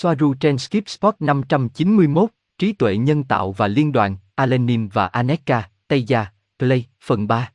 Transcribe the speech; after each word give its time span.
Soaru 0.00 0.34
trên 0.34 0.58
Skip 0.58 0.88
Spot 0.88 1.14
591, 1.20 2.30
Trí 2.58 2.72
tuệ 2.72 2.96
nhân 2.96 3.24
tạo 3.24 3.52
và 3.52 3.68
liên 3.68 3.92
đoàn, 3.92 4.16
Alenim 4.34 4.88
và 4.88 5.06
Aneka, 5.06 5.70
Tây 5.88 6.02
Gia, 6.02 6.26
Play, 6.58 6.86
phần 7.04 7.26
3. 7.26 7.52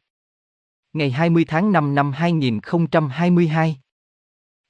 Ngày 0.94 1.12
20 1.12 1.46
tháng 1.48 1.72
5 1.72 1.96
năm 1.96 2.12
2022. 2.12 3.78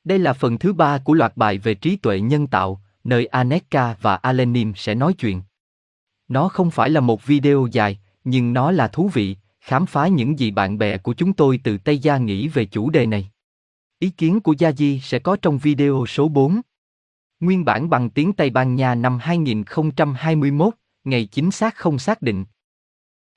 Đây 0.04 0.20
là 0.20 0.33
phần 0.33 0.57
thứ 0.57 0.73
ba 0.73 0.97
của 0.97 1.13
loạt 1.13 1.38
bài 1.38 1.57
về 1.57 1.73
trí 1.73 1.96
tuệ 1.96 2.20
nhân 2.20 2.47
tạo, 2.47 2.81
nơi 3.04 3.25
Aneka 3.25 3.96
và 4.01 4.15
Alenim 4.15 4.74
sẽ 4.76 4.96
nói 4.96 5.13
chuyện. 5.13 5.42
Nó 6.28 6.47
không 6.47 6.71
phải 6.71 6.90
là 6.90 6.99
một 6.99 7.26
video 7.26 7.67
dài, 7.71 7.99
nhưng 8.24 8.53
nó 8.53 8.71
là 8.71 8.87
thú 8.87 9.10
vị, 9.13 9.37
khám 9.62 9.85
phá 9.85 10.08
những 10.08 10.40
gì 10.40 10.51
bạn 10.51 10.78
bè 10.78 10.97
của 10.97 11.13
chúng 11.13 11.33
tôi 11.33 11.60
từ 11.63 11.78
Tây 11.78 11.99
Gia 11.99 12.17
nghĩ 12.17 12.47
về 12.47 12.65
chủ 12.65 12.90
đề 12.90 13.05
này. 13.05 13.29
Ý 13.99 14.10
kiến 14.10 14.40
của 14.40 14.55
Gia 14.58 14.71
Di 14.71 14.99
sẽ 14.99 15.19
có 15.19 15.37
trong 15.42 15.58
video 15.58 16.05
số 16.08 16.27
4. 16.27 16.62
Nguyên 17.44 17.66
bản 17.66 17.89
bằng 17.89 18.09
tiếng 18.09 18.34
Tây 18.34 18.49
Ban 18.49 18.75
Nha 18.75 18.95
năm 18.95 19.17
2021, 19.21 20.73
ngày 21.03 21.25
chính 21.25 21.51
xác 21.51 21.75
không 21.75 21.99
xác 21.99 22.21
định. 22.21 22.45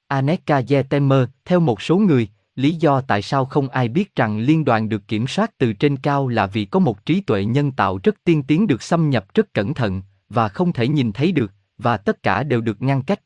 Aneka 0.09 0.63
Yetemer, 0.69 1.29
theo 1.45 1.61
một 1.61 1.83
số 1.83 1.99
người, 1.99 2.29
lý 2.57 2.75
do 2.75 3.01
tại 3.01 3.23
sao 3.23 3.45
không 3.45 3.69
ai 3.69 3.89
biết 3.89 4.15
rằng 4.17 4.39
liên 4.39 4.65
đoàn 4.65 4.89
được 4.89 5.09
kiểm 5.09 5.27
soát 5.27 5.59
từ 5.59 5.73
trên 5.73 5.97
cao 5.97 6.29
là 6.29 6.47
vì 6.47 6.65
có 6.65 6.81
một 6.81 7.07
trí 7.07 7.21
tuệ 7.21 7.45
nhân 7.45 7.73
tạo 7.73 7.99
rất 8.03 8.25
tiên 8.25 8.43
tiến 8.43 8.67
được 8.67 8.83
xâm 8.83 9.11
nhập 9.11 9.27
rất 9.35 9.55
cẩn 9.55 9.75
thận, 9.75 10.03
và 10.29 10.49
không 10.49 10.73
thể 10.73 10.89
nhìn 10.89 11.13
thấy 11.13 11.33
được, 11.33 11.53
và 11.79 11.97
tất 11.97 12.23
cả 12.23 12.43
đều 12.43 12.61
được 12.61 12.83
ngăn 12.83 13.03
cách. 13.03 13.21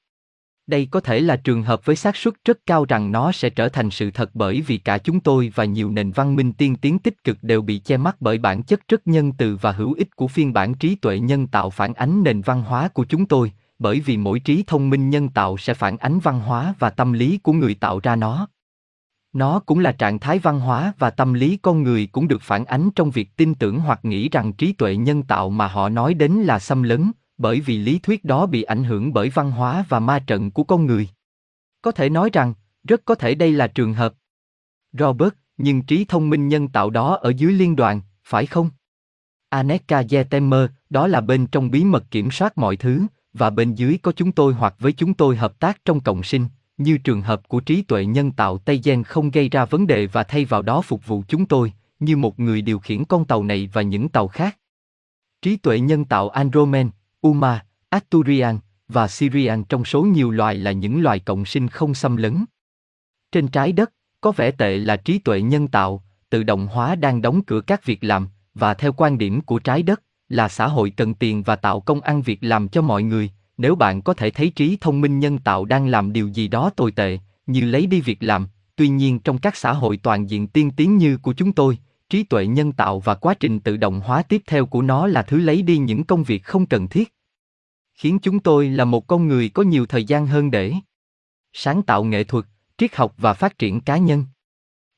Đây 0.71 0.89
có 0.91 1.01
thể 1.01 1.21
là 1.21 1.37
trường 1.37 1.63
hợp 1.63 1.85
với 1.85 1.97
xác 1.97 2.17
suất 2.17 2.35
rất 2.45 2.59
cao 2.67 2.85
rằng 2.85 3.13
nó 3.13 3.33
sẽ 3.33 3.51
trở 3.51 3.69
thành 3.69 3.91
sự 3.91 4.11
thật 4.11 4.31
bởi 4.35 4.61
vì 4.61 4.79
cả 4.79 4.99
chúng 4.99 5.21
tôi 5.21 5.53
và 5.55 5.65
nhiều 5.65 5.91
nền 5.91 6.11
văn 6.11 6.37
minh 6.37 6.53
tiên 6.53 6.77
tiến 6.77 6.99
tích 6.99 7.25
cực 7.25 7.39
đều 7.43 7.63
bị 7.63 7.79
che 7.79 7.97
mắt 7.97 8.17
bởi 8.21 8.39
bản 8.39 8.63
chất 8.63 8.81
rất 8.89 9.07
nhân 9.07 9.33
từ 9.33 9.57
và 9.61 9.73
hữu 9.73 9.93
ích 9.93 10.17
của 10.17 10.29
phiên 10.29 10.53
bản 10.53 10.75
trí 10.75 10.95
tuệ 10.95 11.19
nhân 11.19 11.47
tạo 11.47 11.71
phản 11.71 11.95
ánh 11.95 12.23
nền 12.23 12.41
văn 12.41 12.63
hóa 12.63 12.89
của 12.89 13.05
chúng 13.05 13.27
tôi, 13.27 13.53
bởi 13.79 14.01
vì 14.01 14.17
mỗi 14.17 14.41
trí 14.41 14.65
thông 14.67 14.91
minh 14.91 15.11
nhân 15.11 15.29
tạo 15.29 15.57
sẽ 15.57 15.75
phản 15.75 15.97
ánh 15.97 16.19
văn 16.19 16.41
hóa 16.41 16.75
và 16.79 16.91
tâm 16.91 17.13
lý 17.13 17.39
của 17.39 17.53
người 17.53 17.75
tạo 17.75 18.01
ra 18.03 18.17
nó. 18.17 18.49
Nó 19.33 19.61
cũng 19.61 19.79
là 19.79 19.93
trạng 19.93 20.19
thái 20.19 20.39
văn 20.39 20.61
hóa 20.61 20.93
và 20.99 21.11
tâm 21.11 21.33
lý 21.33 21.57
con 21.63 21.83
người 21.83 22.09
cũng 22.13 22.29
được 22.29 22.43
phản 22.43 22.65
ánh 22.65 22.91
trong 22.91 23.11
việc 23.11 23.37
tin 23.37 23.55
tưởng 23.55 23.81
hoặc 23.81 24.05
nghĩ 24.05 24.29
rằng 24.29 24.53
trí 24.53 24.73
tuệ 24.73 24.97
nhân 24.97 25.23
tạo 25.23 25.51
mà 25.51 25.67
họ 25.67 25.89
nói 25.89 26.15
đến 26.15 26.33
là 26.33 26.59
xâm 26.59 26.83
lấn, 26.83 27.13
bởi 27.41 27.61
vì 27.61 27.79
lý 27.79 27.99
thuyết 27.99 28.25
đó 28.25 28.47
bị 28.47 28.63
ảnh 28.63 28.85
hưởng 28.85 29.13
bởi 29.13 29.31
văn 29.31 29.51
hóa 29.51 29.85
và 29.89 30.01
ma 30.01 30.19
trận 30.19 30.51
của 30.51 30.65
con 30.65 30.87
người. 30.87 31.09
Có 31.83 31.93
thể 31.93 32.09
nói 32.09 32.31
rằng, 32.33 32.55
rất 32.85 33.05
có 33.05 33.15
thể 33.15 33.35
đây 33.35 33.53
là 33.53 33.67
trường 33.67 33.95
hợp. 33.95 34.15
Robert, 34.93 35.33
nhưng 35.57 35.83
trí 35.83 36.05
thông 36.05 36.31
minh 36.31 36.49
nhân 36.49 36.69
tạo 36.69 36.91
đó 36.91 37.19
ở 37.23 37.33
dưới 37.37 37.53
liên 37.53 37.77
đoàn, 37.77 38.01
phải 38.25 38.47
không? 38.47 38.71
Aneka 39.49 40.03
Yetemer, 40.11 40.71
đó 40.91 41.07
là 41.07 41.21
bên 41.21 41.47
trong 41.47 41.71
bí 41.71 41.85
mật 41.85 42.05
kiểm 42.11 42.31
soát 42.31 42.59
mọi 42.59 42.77
thứ, 42.77 43.07
và 43.33 43.51
bên 43.51 43.75
dưới 43.75 43.99
có 44.03 44.13
chúng 44.13 44.33
tôi 44.33 44.55
hoặc 44.55 44.75
với 44.79 44.93
chúng 44.93 45.15
tôi 45.15 45.37
hợp 45.37 45.59
tác 45.59 45.85
trong 45.85 46.01
cộng 46.01 46.23
sinh, 46.23 46.47
như 46.77 46.99
trường 46.99 47.23
hợp 47.23 47.49
của 47.49 47.61
trí 47.61 47.83
tuệ 47.83 48.05
nhân 48.05 48.33
tạo 48.33 48.59
Tây 48.59 48.81
Gen 48.85 49.03
không 49.03 49.31
gây 49.31 49.49
ra 49.49 49.65
vấn 49.65 49.87
đề 49.87 50.07
và 50.07 50.23
thay 50.25 50.45
vào 50.45 50.63
đó 50.63 50.83
phục 50.83 51.07
vụ 51.07 51.23
chúng 51.29 51.47
tôi, 51.47 51.73
như 52.01 52.17
một 52.17 52.41
người 52.41 52.63
điều 52.63 52.79
khiển 52.79 53.05
con 53.05 53.25
tàu 53.25 53.45
này 53.45 53.71
và 53.73 53.83
những 53.83 54.09
tàu 54.09 54.29
khác. 54.29 54.57
Trí 55.43 55.57
tuệ 55.57 55.81
nhân 55.81 56.05
tạo 56.05 56.29
Andromen, 56.29 56.91
Uma, 57.21 57.65
Asturian 57.89 58.59
và 58.89 59.09
Syrian 59.09 59.65
trong 59.65 59.85
số 59.85 60.03
nhiều 60.03 60.31
loài 60.31 60.55
là 60.55 60.73
những 60.73 61.03
loài 61.03 61.19
cộng 61.19 61.45
sinh 61.45 61.69
không 61.69 61.95
xâm 61.95 62.17
lấn. 62.17 62.45
Trên 63.33 63.49
trái 63.49 63.73
đất, 63.73 63.93
có 64.21 64.33
vẻ 64.33 64.51
tệ 64.51 64.77
là 64.77 64.97
trí 64.97 65.19
tuệ 65.19 65.41
nhân 65.41 65.69
tạo, 65.69 66.05
tự 66.31 66.43
động 66.43 66.67
hóa 66.67 66.95
đang 66.95 67.23
đóng 67.23 67.43
cửa 67.45 67.61
các 67.61 67.85
việc 67.85 68.05
làm, 68.05 68.29
và 68.55 68.75
theo 68.75 68.93
quan 68.93 69.19
điểm 69.19 69.41
của 69.41 69.59
trái 69.59 69.83
đất, 69.83 70.03
là 70.29 70.49
xã 70.49 70.67
hội 70.69 70.91
cần 70.91 71.15
tiền 71.15 71.43
và 71.43 71.57
tạo 71.57 71.81
công 71.81 72.01
ăn 72.01 72.23
việc 72.23 72.39
làm 72.41 72.69
cho 72.69 72.83
mọi 72.83 73.03
người, 73.03 73.31
nếu 73.59 73.75
bạn 73.75 74.03
có 74.03 74.15
thể 74.15 74.31
thấy 74.31 74.51
trí 74.51 74.79
thông 74.81 75.01
minh 75.01 75.19
nhân 75.19 75.39
tạo 75.39 75.65
đang 75.65 75.87
làm 75.87 76.13
điều 76.13 76.29
gì 76.29 76.49
đó 76.49 76.71
tồi 76.77 76.93
tệ, 76.93 77.19
như 77.47 77.61
lấy 77.61 77.87
đi 77.87 78.01
việc 78.01 78.23
làm, 78.23 78.49
tuy 78.77 78.89
nhiên 78.89 79.19
trong 79.19 79.39
các 79.39 79.57
xã 79.57 79.73
hội 79.73 79.97
toàn 79.97 80.31
diện 80.31 80.47
tiên 80.47 80.71
tiến 80.71 80.97
như 80.97 81.17
của 81.17 81.33
chúng 81.33 81.53
tôi, 81.53 81.79
trí 82.11 82.23
tuệ 82.23 82.47
nhân 82.47 82.73
tạo 82.73 83.01
và 83.01 83.15
quá 83.15 83.35
trình 83.41 83.61
tự 83.61 83.77
động 83.77 84.01
hóa 84.01 84.23
tiếp 84.23 84.43
theo 84.47 84.67
của 84.67 84.83
nó 84.83 85.07
là 85.07 85.23
thứ 85.23 85.39
lấy 85.39 85.63
đi 85.63 85.79
những 85.79 86.05
công 86.05 86.23
việc 86.23 86.45
không 86.45 86.67
cần 86.67 86.89
thiết. 86.89 87.15
Khiến 87.95 88.19
chúng 88.19 88.41
tôi 88.41 88.69
là 88.69 88.85
một 88.85 89.07
con 89.07 89.29
người 89.29 89.49
có 89.49 89.63
nhiều 89.63 89.87
thời 89.87 90.05
gian 90.05 90.27
hơn 90.27 90.51
để 90.51 90.75
sáng 91.53 91.83
tạo 91.83 92.05
nghệ 92.05 92.25
thuật, 92.25 92.45
triết 92.79 92.97
học 92.97 93.15
và 93.19 93.35
phát 93.35 93.59
triển 93.59 93.81
cá 93.81 93.97
nhân. 93.97 94.25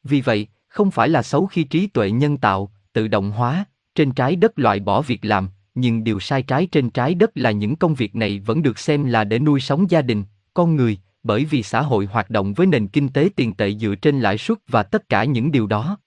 Vì 0.04 0.20
vậy, 0.20 0.46
không 0.68 0.90
phải 0.90 1.08
là 1.08 1.22
xấu 1.22 1.46
khi 1.46 1.64
trí 1.64 1.86
tuệ 1.86 2.10
nhân 2.10 2.36
tạo, 2.36 2.72
tự 2.92 3.08
động 3.08 3.30
hóa, 3.30 3.64
trên 3.94 4.12
trái 4.12 4.36
đất 4.36 4.58
loại 4.58 4.80
bỏ 4.80 5.02
việc 5.02 5.24
làm, 5.24 5.48
nhưng 5.74 6.04
điều 6.04 6.20
sai 6.20 6.42
trái 6.42 6.66
trên 6.66 6.90
trái 6.90 7.14
đất 7.14 7.30
là 7.34 7.50
những 7.50 7.76
công 7.76 7.94
việc 7.94 8.14
này 8.14 8.40
vẫn 8.40 8.62
được 8.62 8.78
xem 8.78 9.04
là 9.04 9.24
để 9.24 9.38
nuôi 9.38 9.60
sống 9.60 9.90
gia 9.90 10.02
đình, 10.02 10.24
con 10.54 10.76
người, 10.76 10.98
bởi 11.22 11.44
vì 11.44 11.62
xã 11.62 11.82
hội 11.82 12.06
hoạt 12.06 12.30
động 12.30 12.54
với 12.54 12.66
nền 12.66 12.88
kinh 12.88 13.08
tế 13.08 13.28
tiền 13.36 13.54
tệ 13.54 13.74
dựa 13.74 13.94
trên 13.94 14.20
lãi 14.20 14.38
suất 14.38 14.58
và 14.68 14.82
tất 14.82 15.08
cả 15.08 15.24
những 15.24 15.52
điều 15.52 15.66
đó. 15.66 15.98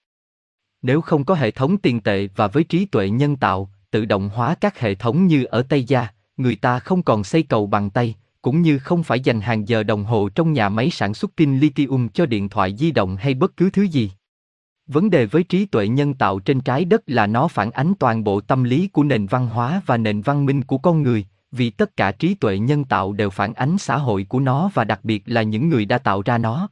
Nếu 0.86 1.00
không 1.00 1.24
có 1.24 1.34
hệ 1.34 1.50
thống 1.50 1.78
tiền 1.78 2.00
tệ 2.00 2.28
và 2.36 2.46
với 2.46 2.64
trí 2.64 2.84
tuệ 2.84 3.10
nhân 3.10 3.36
tạo, 3.36 3.70
tự 3.90 4.04
động 4.04 4.28
hóa 4.28 4.54
các 4.60 4.80
hệ 4.80 4.94
thống 4.94 5.26
như 5.26 5.44
ở 5.44 5.62
Tây 5.62 5.84
Gia, 5.84 6.08
người 6.36 6.56
ta 6.56 6.78
không 6.78 7.02
còn 7.02 7.24
xây 7.24 7.42
cầu 7.42 7.66
bằng 7.66 7.90
tay, 7.90 8.14
cũng 8.42 8.62
như 8.62 8.78
không 8.78 9.02
phải 9.02 9.20
dành 9.20 9.40
hàng 9.40 9.68
giờ 9.68 9.82
đồng 9.82 10.04
hồ 10.04 10.28
trong 10.28 10.52
nhà 10.52 10.68
máy 10.68 10.90
sản 10.90 11.14
xuất 11.14 11.30
pin 11.36 11.58
lithium 11.58 12.08
cho 12.08 12.26
điện 12.26 12.48
thoại 12.48 12.76
di 12.76 12.90
động 12.90 13.16
hay 13.16 13.34
bất 13.34 13.56
cứ 13.56 13.70
thứ 13.70 13.82
gì. 13.82 14.10
Vấn 14.86 15.10
đề 15.10 15.26
với 15.26 15.42
trí 15.42 15.66
tuệ 15.66 15.88
nhân 15.88 16.14
tạo 16.14 16.38
trên 16.38 16.60
trái 16.60 16.84
đất 16.84 17.02
là 17.06 17.26
nó 17.26 17.48
phản 17.48 17.70
ánh 17.70 17.92
toàn 17.98 18.24
bộ 18.24 18.40
tâm 18.40 18.64
lý 18.64 18.88
của 18.88 19.02
nền 19.02 19.26
văn 19.26 19.46
hóa 19.46 19.82
và 19.86 19.96
nền 19.96 20.22
văn 20.22 20.46
minh 20.46 20.62
của 20.62 20.78
con 20.78 21.02
người, 21.02 21.26
vì 21.52 21.70
tất 21.70 21.96
cả 21.96 22.12
trí 22.12 22.34
tuệ 22.34 22.58
nhân 22.58 22.84
tạo 22.84 23.12
đều 23.12 23.30
phản 23.30 23.54
ánh 23.54 23.78
xã 23.78 23.96
hội 23.96 24.26
của 24.28 24.40
nó 24.40 24.70
và 24.74 24.84
đặc 24.84 25.00
biệt 25.02 25.22
là 25.26 25.42
những 25.42 25.68
người 25.68 25.84
đã 25.84 25.98
tạo 25.98 26.22
ra 26.22 26.38
nó. 26.38 26.68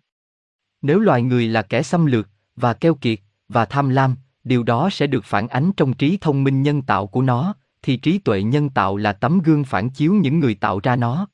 Nếu 0.83 0.99
loài 0.99 1.23
người 1.23 1.49
là 1.49 1.63
kẻ 1.63 1.83
xâm 1.83 2.07
lược 2.07 2.29
và 2.57 2.75
keo 2.75 2.95
kiệt 2.95 3.21
và 3.49 3.65
tham 3.65 3.89
lam, 3.89 4.17
điều 4.45 4.63
đó 4.63 4.91
sẽ 4.91 5.07
được 5.07 5.25
phản 5.25 5.49
ánh 5.49 5.73
trong 5.77 5.93
trí 5.93 6.19
thông 6.21 6.45
minh 6.45 6.63
nhân 6.63 6.83
tạo 6.83 7.07
của 7.07 7.23
nó, 7.23 7.55
thì 7.83 7.97
trí 7.97 8.19
tuệ 8.19 8.43
nhân 8.43 8.71
tạo 8.71 8.97
là 8.97 9.13
tấm 9.13 9.39
gương 9.39 9.65
phản 9.65 9.91
chiếu 9.91 10.15
những 10.15 10.41
người 10.41 10.55
tạo 10.55 10.81
ra 10.83 10.97
nó. 10.97 11.29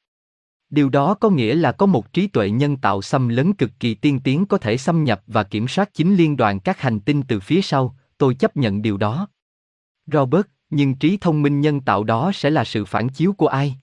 Điều 0.71 0.89
đó 0.89 1.15
có 1.15 1.31
nghĩa 1.31 1.55
là 1.55 1.73
có 1.73 1.87
một 1.87 2.13
trí 2.13 2.27
tuệ 2.27 2.51
nhân 2.51 2.77
tạo 2.77 3.03
xâm 3.03 3.29
lấn 3.29 3.53
cực 3.53 3.71
kỳ 3.81 3.95
tiên 3.95 4.21
tiến 4.21 4.47
có 4.47 4.59
thể 4.59 4.77
xâm 4.77 5.05
nhập 5.05 5.23
và 5.27 5.43
kiểm 5.43 5.69
soát 5.69 5.95
chính 5.95 6.15
liên 6.15 6.37
đoàn 6.37 6.61
các 6.61 6.81
hành 6.81 7.01
tinh 7.01 7.23
từ 7.23 7.41
phía 7.41 7.63
sau, 7.63 7.97
tôi 8.19 8.35
chấp 8.35 8.57
nhận 8.57 8.83
điều 8.83 8.97
đó. 8.97 9.29
Robert, 10.07 10.47
nhưng 10.71 10.95
trí 10.95 11.17
thông 11.17 11.43
minh 11.43 11.61
nhân 11.61 11.81
tạo 11.81 12.05
đó 12.05 12.31
sẽ 12.35 12.51
là 12.51 12.65
sự 12.65 12.85
phản 12.85 13.09
chiếu 13.09 13.33
của 13.33 13.47
ai? 13.47 13.77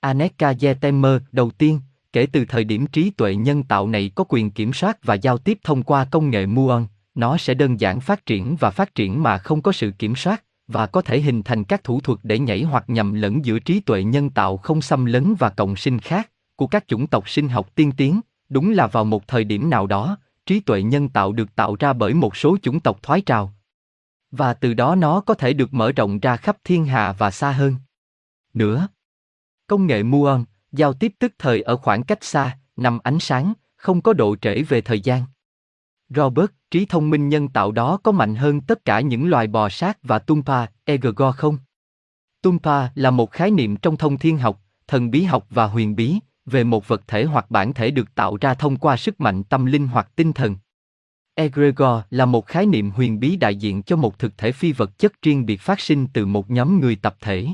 Aneka 0.00 0.54
Yetemer, 0.60 1.22
đầu 1.32 1.50
tiên, 1.50 1.80
kể 2.12 2.26
từ 2.32 2.44
thời 2.44 2.64
điểm 2.64 2.86
trí 2.86 3.10
tuệ 3.10 3.34
nhân 3.34 3.62
tạo 3.62 3.88
này 3.88 4.10
có 4.14 4.24
quyền 4.28 4.50
kiểm 4.50 4.72
soát 4.72 4.98
và 5.02 5.14
giao 5.14 5.38
tiếp 5.38 5.58
thông 5.64 5.82
qua 5.82 6.04
công 6.04 6.30
nghệ 6.30 6.46
muon, 6.46 6.86
nó 7.18 7.36
sẽ 7.36 7.54
đơn 7.54 7.80
giản 7.80 8.00
phát 8.00 8.26
triển 8.26 8.56
và 8.60 8.70
phát 8.70 8.94
triển 8.94 9.22
mà 9.22 9.38
không 9.38 9.62
có 9.62 9.72
sự 9.72 9.90
kiểm 9.98 10.16
soát, 10.16 10.44
và 10.66 10.86
có 10.86 11.02
thể 11.02 11.20
hình 11.20 11.42
thành 11.42 11.64
các 11.64 11.84
thủ 11.84 12.00
thuật 12.00 12.18
để 12.22 12.38
nhảy 12.38 12.62
hoặc 12.62 12.84
nhầm 12.86 13.14
lẫn 13.14 13.44
giữa 13.44 13.58
trí 13.58 13.80
tuệ 13.80 14.04
nhân 14.04 14.30
tạo 14.30 14.56
không 14.56 14.82
xâm 14.82 15.04
lấn 15.04 15.34
và 15.34 15.50
cộng 15.50 15.76
sinh 15.76 15.98
khác 15.98 16.30
của 16.56 16.66
các 16.66 16.88
chủng 16.88 17.06
tộc 17.06 17.28
sinh 17.28 17.48
học 17.48 17.74
tiên 17.74 17.92
tiến. 17.96 18.20
Đúng 18.48 18.70
là 18.70 18.86
vào 18.86 19.04
một 19.04 19.28
thời 19.28 19.44
điểm 19.44 19.70
nào 19.70 19.86
đó 19.86 20.18
trí 20.46 20.60
tuệ 20.60 20.82
nhân 20.82 21.08
tạo 21.08 21.32
được 21.32 21.56
tạo 21.56 21.76
ra 21.78 21.92
bởi 21.92 22.14
một 22.14 22.36
số 22.36 22.56
chủng 22.62 22.80
tộc 22.80 23.02
thoái 23.02 23.20
trào. 23.20 23.52
Và 24.30 24.54
từ 24.54 24.74
đó 24.74 24.94
nó 24.94 25.20
có 25.20 25.34
thể 25.34 25.52
được 25.52 25.74
mở 25.74 25.92
rộng 25.92 26.18
ra 26.18 26.36
khắp 26.36 26.56
thiên 26.64 26.84
hà 26.84 27.12
và 27.12 27.30
xa 27.30 27.52
hơn. 27.52 27.74
Nữa 28.54 28.88
công 29.66 29.86
nghệ 29.86 30.02
muon 30.02 30.44
giao 30.72 30.92
tiếp 30.92 31.12
tức 31.18 31.32
thời 31.38 31.62
ở 31.62 31.76
khoảng 31.76 32.02
cách 32.02 32.24
xa 32.24 32.58
nằm 32.76 32.98
ánh 33.02 33.18
sáng 33.18 33.52
không 33.76 34.00
có 34.00 34.12
độ 34.12 34.36
trễ 34.36 34.62
về 34.62 34.80
thời 34.80 35.00
gian. 35.00 35.22
Robert, 36.08 36.50
trí 36.70 36.86
thông 36.86 37.10
minh 37.10 37.28
nhân 37.28 37.48
tạo 37.48 37.72
đó 37.72 37.98
có 38.02 38.12
mạnh 38.12 38.34
hơn 38.34 38.60
tất 38.60 38.84
cả 38.84 39.00
những 39.00 39.30
loài 39.30 39.46
bò 39.46 39.68
sát 39.68 39.98
và 40.02 40.18
Tumpa, 40.18 40.66
Egregor 40.84 41.34
không? 41.36 41.58
Tumpa 42.42 42.88
là 42.94 43.10
một 43.10 43.30
khái 43.30 43.50
niệm 43.50 43.76
trong 43.76 43.96
thông 43.96 44.18
thiên 44.18 44.38
học, 44.38 44.62
thần 44.86 45.10
bí 45.10 45.22
học 45.22 45.46
và 45.50 45.66
huyền 45.66 45.96
bí, 45.96 46.18
về 46.46 46.64
một 46.64 46.88
vật 46.88 47.02
thể 47.06 47.24
hoặc 47.24 47.50
bản 47.50 47.74
thể 47.74 47.90
được 47.90 48.14
tạo 48.14 48.36
ra 48.40 48.54
thông 48.54 48.76
qua 48.76 48.96
sức 48.96 49.20
mạnh 49.20 49.44
tâm 49.44 49.66
linh 49.66 49.86
hoặc 49.86 50.10
tinh 50.16 50.32
thần. 50.32 50.56
Egregor 51.34 52.00
là 52.10 52.24
một 52.24 52.46
khái 52.46 52.66
niệm 52.66 52.90
huyền 52.90 53.20
bí 53.20 53.36
đại 53.36 53.56
diện 53.56 53.82
cho 53.82 53.96
một 53.96 54.18
thực 54.18 54.38
thể 54.38 54.52
phi 54.52 54.72
vật 54.72 54.98
chất 54.98 55.22
riêng 55.22 55.46
biệt 55.46 55.60
phát 55.60 55.80
sinh 55.80 56.06
từ 56.12 56.26
một 56.26 56.50
nhóm 56.50 56.80
người 56.80 56.96
tập 56.96 57.16
thể. 57.20 57.46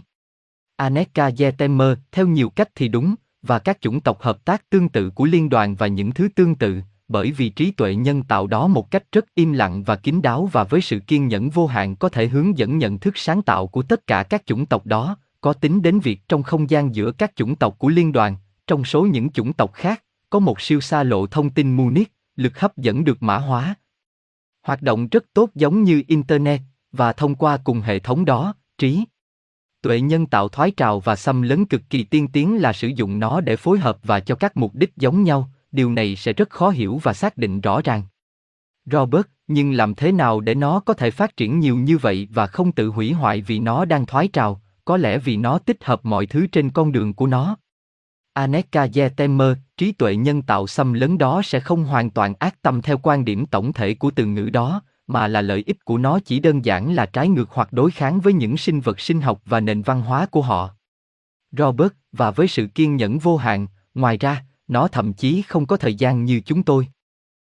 Aneka 0.77 1.31
Yetemer, 1.39 1.99
theo 2.13 2.27
nhiều 2.27 2.51
cách 2.51 2.69
thì 2.75 2.89
đúng, 2.89 3.15
và 3.43 3.59
các 3.59 3.81
chủng 3.81 4.01
tộc 4.01 4.23
hợp 4.23 4.45
tác 4.45 4.71
tương 4.71 4.89
tự 4.89 5.11
của 5.11 5.25
liên 5.25 5.49
đoàn 5.49 5.75
và 5.75 5.87
những 5.87 6.13
thứ 6.13 6.29
tương 6.35 6.55
tự, 6.55 6.81
bởi 7.09 7.33
vì 7.33 7.49
trí 7.49 7.71
tuệ 7.71 7.95
nhân 7.95 8.23
tạo 8.23 8.47
đó 8.47 8.67
một 8.67 8.91
cách 8.91 9.05
rất 9.13 9.35
im 9.35 9.53
lặng 9.53 9.83
và 9.83 9.97
kín 9.97 10.23
đáo 10.23 10.49
và 10.53 10.65
với 10.65 10.81
sự 10.81 10.99
kiên 10.99 11.29
nhẫn 11.29 11.51
vô 11.51 11.67
hạn 11.67 11.97
có 11.97 12.09
thể 12.09 12.27
hướng 12.27 12.59
dẫn 12.59 12.79
nhận 12.79 12.99
thức 12.99 13.19
sáng 13.19 13.43
tạo 13.43 13.67
của 13.67 13.83
tất 13.83 14.07
cả 14.07 14.23
các 14.23 14.47
chủng 14.47 14.67
tộc 14.67 14.87
đó, 14.87 15.17
có 15.41 15.53
tính 15.53 15.83
đến 15.83 16.01
việc 16.01 16.21
trong 16.29 16.43
không 16.43 16.71
gian 16.71 16.95
giữa 16.95 17.13
các 17.13 17.37
chủng 17.37 17.57
tộc 17.57 17.79
của 17.79 17.89
liên 17.89 18.13
đoàn, 18.13 18.37
trong 18.67 18.85
số 18.85 19.03
những 19.07 19.31
chủng 19.31 19.53
tộc 19.53 19.73
khác, 19.73 20.05
có 20.31 20.39
một 20.39 20.61
siêu 20.61 20.81
xa 20.81 21.03
lộ 21.03 21.27
thông 21.27 21.51
tin 21.51 21.77
Munich, 21.77 22.13
lực 22.37 22.59
hấp 22.59 22.77
dẫn 22.77 23.05
được 23.05 23.23
mã 23.23 23.39
hóa. 23.39 23.75
Hoạt 24.63 24.83
động 24.83 25.09
rất 25.09 25.25
tốt 25.33 25.51
giống 25.55 25.83
như 25.83 26.03
Internet, 26.07 26.61
và 26.93 27.13
thông 27.13 27.35
qua 27.35 27.57
cùng 27.65 27.81
hệ 27.81 27.99
thống 27.99 28.25
đó, 28.25 28.55
trí 28.79 29.05
tuệ 29.83 30.01
nhân 30.01 30.27
tạo 30.27 30.49
thoái 30.49 30.71
trào 30.71 31.01
và 31.01 31.17
xâm 31.17 31.43
lấn 31.43 31.65
cực 31.65 31.83
kỳ 31.91 32.05
tiên 32.05 32.29
tiến 32.29 32.63
là 32.63 32.73
sử 32.73 32.89
dụng 32.89 33.19
nó 33.19 33.41
để 33.41 33.57
phối 33.57 33.79
hợp 33.79 33.99
và 34.03 34.21
cho 34.21 34.35
các 34.35 34.57
mục 34.57 34.75
đích 34.75 34.97
giống 34.97 35.23
nhau, 35.23 35.51
điều 35.75 35.93
này 35.93 36.17
sẽ 36.17 36.33
rất 36.33 36.51
khó 36.51 36.71
hiểu 36.71 37.01
và 37.03 37.13
xác 37.13 37.37
định 37.37 37.61
rõ 37.61 37.81
ràng. 37.85 38.03
Robert, 38.87 39.27
nhưng 39.47 39.73
làm 39.73 39.95
thế 39.95 40.13
nào 40.13 40.41
để 40.41 40.55
nó 40.55 40.81
có 40.81 40.95
thể 40.95 41.11
phát 41.11 41.37
triển 41.37 41.61
nhiều 41.61 41.77
như 41.77 41.99
vậy 41.99 42.29
và 42.31 42.47
không 42.47 42.73
tự 42.73 42.89
hủy 42.89 43.13
hoại 43.13 43.41
vì 43.41 43.59
nó 43.59 43.85
đang 43.85 44.07
thoái 44.07 44.29
trào, 44.29 44.61
có 44.85 44.97
lẽ 44.97 45.19
vì 45.19 45.37
nó 45.37 45.59
tích 45.59 45.85
hợp 45.85 46.05
mọi 46.05 46.27
thứ 46.27 46.47
trên 46.47 46.71
con 46.71 46.93
đường 46.93 47.15
của 47.15 47.27
nó. 47.27 47.57
Aneka 48.33 48.89
Yetemer, 48.95 49.57
trí 49.77 49.93
tuệ 49.93 50.17
nhân 50.17 50.43
tạo 50.43 50.67
xâm 50.67 50.93
lấn 50.93 51.19
đó 51.19 51.43
sẽ 51.45 51.61
không 51.61 51.85
hoàn 51.85 52.11
toàn 52.11 52.35
ác 52.39 52.63
tâm 52.63 52.83
theo 52.83 52.99
quan 53.03 53.25
điểm 53.25 53.47
tổng 53.47 53.73
thể 53.73 53.95
của 53.95 54.11
từ 54.11 54.27
ngữ 54.27 54.51
đó, 54.51 54.83
mà 55.07 55.29
là 55.29 55.41
lợi 55.41 55.65
ích 55.67 55.85
của 55.85 55.99
nó 55.99 56.19
chỉ 56.25 56.41
đơn 56.41 56.65
giản 56.65 56.95
là 56.95 57.07
trái 57.07 57.29
ngược 57.29 57.51
hoặc 57.51 57.73
đối 57.73 57.91
kháng 57.91 58.21
với 58.21 58.33
những 58.33 58.57
sinh 58.57 58.81
vật 58.81 59.01
sinh 59.01 59.21
học 59.21 59.43
và 59.45 59.61
nền 59.61 59.83
văn 59.83 60.01
hóa 60.01 60.27
của 60.27 60.43
họ. 60.43 60.71
Robert, 61.53 61.93
và 62.13 62.31
với 62.31 62.49
sự 62.49 62.67
kiên 62.67 62.97
nhẫn 62.97 63.19
vô 63.19 63.37
hạn, 63.37 63.67
ngoài 63.95 64.19
ra, 64.19 64.45
nó 64.69 64.89
thậm 64.89 65.13
chí 65.13 65.43
không 65.43 65.67
có 65.67 65.77
thời 65.77 65.95
gian 65.95 66.25
như 66.25 66.41
chúng 66.41 66.63
tôi. 66.63 66.89